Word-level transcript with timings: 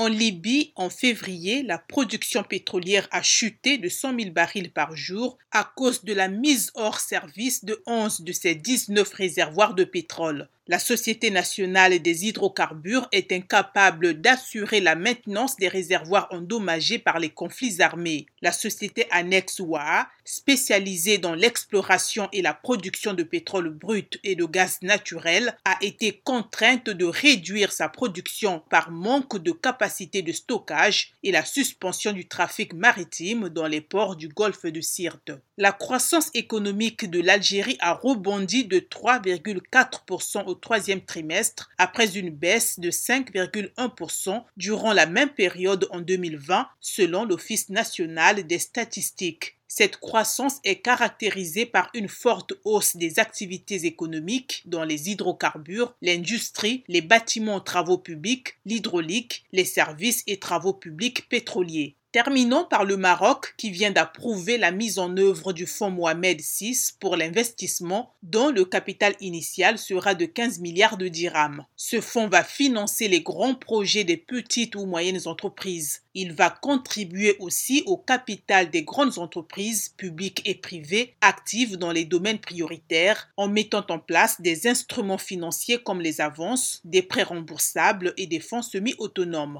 En 0.00 0.08
Libye, 0.08 0.72
en 0.76 0.88
février, 0.88 1.62
la 1.62 1.76
production 1.76 2.42
pétrolière 2.42 3.06
a 3.10 3.20
chuté 3.20 3.76
de 3.76 3.90
100 3.90 4.18
000 4.18 4.30
barils 4.30 4.72
par 4.72 4.96
jour 4.96 5.36
à 5.50 5.70
cause 5.76 6.04
de 6.04 6.14
la 6.14 6.28
mise 6.28 6.70
hors 6.74 7.00
service 7.00 7.66
de 7.66 7.82
11 7.84 8.22
de 8.22 8.32
ses 8.32 8.54
19 8.54 9.12
réservoirs 9.12 9.74
de 9.74 9.84
pétrole. 9.84 10.48
La 10.66 10.78
Société 10.78 11.30
nationale 11.30 11.98
des 12.00 12.26
hydrocarbures 12.26 13.08
est 13.12 13.32
incapable 13.32 14.20
d'assurer 14.20 14.80
la 14.80 14.94
maintenance 14.94 15.56
des 15.56 15.68
réservoirs 15.68 16.28
endommagés 16.30 16.98
par 16.98 17.18
les 17.18 17.30
conflits 17.30 17.80
armés. 17.80 18.26
La 18.42 18.52
société 18.52 19.06
annexe 19.10 19.58
WAA, 19.58 20.06
spécialisée 20.24 21.18
dans 21.18 21.34
l'exploration 21.34 22.28
et 22.32 22.42
la 22.42 22.54
production 22.54 23.14
de 23.14 23.22
pétrole 23.22 23.70
brut 23.70 24.20
et 24.22 24.36
de 24.36 24.44
gaz 24.44 24.78
naturel, 24.82 25.56
a 25.64 25.76
été 25.80 26.20
contrainte 26.22 26.90
de 26.90 27.06
réduire 27.06 27.72
sa 27.72 27.88
production 27.88 28.62
par 28.70 28.90
manque 28.90 29.38
de 29.42 29.52
capacité 29.52 30.22
de 30.22 30.30
stockage 30.30 31.14
et 31.22 31.32
la 31.32 31.44
suspension 31.44 32.12
du 32.12 32.28
trafic 32.28 32.74
maritime 32.74 33.48
dans 33.48 33.66
les 33.66 33.80
ports 33.80 34.14
du 34.14 34.28
golfe 34.28 34.66
de 34.66 34.80
Sirte. 34.80 35.32
La 35.56 35.72
croissance 35.72 36.30
économique 36.34 37.10
de 37.10 37.20
l'Algérie 37.20 37.76
a 37.80 37.92
rebondi 37.92 38.64
de 38.64 38.78
3,4% 38.78 40.44
au 40.46 40.54
troisième 40.60 41.00
trimestre 41.00 41.70
après 41.78 42.16
une 42.16 42.30
baisse 42.30 42.78
de 42.78 42.90
5,1% 42.90 44.44
durant 44.56 44.92
la 44.92 45.06
même 45.06 45.30
période 45.30 45.88
en 45.90 46.00
2020 46.00 46.68
selon 46.80 47.24
l'Office 47.24 47.68
national 47.68 48.46
des 48.46 48.58
statistiques. 48.58 49.56
Cette 49.72 49.98
croissance 49.98 50.58
est 50.64 50.82
caractérisée 50.82 51.64
par 51.64 51.90
une 51.94 52.08
forte 52.08 52.54
hausse 52.64 52.96
des 52.96 53.20
activités 53.20 53.86
économiques 53.86 54.62
dans 54.66 54.82
les 54.82 55.10
hydrocarbures, 55.10 55.94
l'industrie, 56.02 56.82
les 56.88 57.02
bâtiments 57.02 57.60
travaux 57.60 57.98
publics, 57.98 58.58
l'hydraulique, 58.66 59.44
les 59.52 59.64
services 59.64 60.24
et 60.26 60.40
travaux 60.40 60.74
publics 60.74 61.28
pétroliers. 61.28 61.94
Terminons 62.12 62.64
par 62.64 62.84
le 62.84 62.96
Maroc 62.96 63.54
qui 63.56 63.70
vient 63.70 63.92
d'approuver 63.92 64.58
la 64.58 64.72
mise 64.72 64.98
en 64.98 65.16
œuvre 65.16 65.52
du 65.52 65.64
fonds 65.64 65.92
Mohamed 65.92 66.40
VI 66.40 66.76
pour 66.98 67.16
l'investissement 67.16 68.14
dont 68.24 68.50
le 68.50 68.64
capital 68.64 69.14
initial 69.20 69.78
sera 69.78 70.16
de 70.16 70.24
15 70.24 70.58
milliards 70.58 70.96
de 70.96 71.06
dirhams. 71.06 71.64
Ce 71.76 72.00
fonds 72.00 72.26
va 72.26 72.42
financer 72.42 73.06
les 73.06 73.22
grands 73.22 73.54
projets 73.54 74.02
des 74.02 74.16
petites 74.16 74.74
ou 74.74 74.86
moyennes 74.86 75.20
entreprises. 75.26 76.02
Il 76.14 76.32
va 76.32 76.50
contribuer 76.50 77.36
aussi 77.38 77.84
au 77.86 77.96
capital 77.96 78.70
des 78.70 78.82
grandes 78.82 79.18
entreprises 79.18 79.90
publiques 79.96 80.42
et 80.44 80.56
privées 80.56 81.14
actives 81.20 81.76
dans 81.76 81.92
les 81.92 82.04
domaines 82.04 82.40
prioritaires 82.40 83.28
en 83.36 83.46
mettant 83.46 83.86
en 83.88 84.00
place 84.00 84.40
des 84.40 84.66
instruments 84.66 85.18
financiers 85.18 85.78
comme 85.78 86.00
les 86.00 86.20
avances, 86.20 86.80
des 86.82 87.02
prêts 87.02 87.22
remboursables 87.22 88.14
et 88.16 88.26
des 88.26 88.40
fonds 88.40 88.62
semi-autonomes. 88.62 89.58